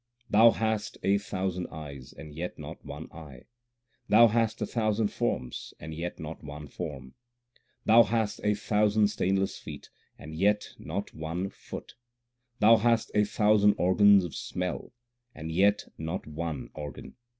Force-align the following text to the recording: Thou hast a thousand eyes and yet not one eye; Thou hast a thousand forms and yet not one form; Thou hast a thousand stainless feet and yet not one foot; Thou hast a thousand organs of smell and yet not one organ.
Thou 0.31 0.49
hast 0.49 0.97
a 1.03 1.19
thousand 1.19 1.67
eyes 1.67 2.11
and 2.11 2.33
yet 2.33 2.57
not 2.57 2.83
one 2.83 3.07
eye; 3.11 3.43
Thou 4.09 4.29
hast 4.29 4.59
a 4.59 4.65
thousand 4.65 5.09
forms 5.09 5.75
and 5.79 5.93
yet 5.93 6.19
not 6.19 6.43
one 6.43 6.67
form; 6.69 7.13
Thou 7.85 8.01
hast 8.01 8.41
a 8.43 8.55
thousand 8.55 9.09
stainless 9.09 9.59
feet 9.59 9.91
and 10.17 10.33
yet 10.33 10.69
not 10.79 11.13
one 11.13 11.51
foot; 11.51 11.93
Thou 12.57 12.77
hast 12.77 13.11
a 13.13 13.23
thousand 13.25 13.75
organs 13.77 14.25
of 14.25 14.33
smell 14.33 14.91
and 15.35 15.51
yet 15.51 15.85
not 15.99 16.25
one 16.25 16.71
organ. 16.73 17.13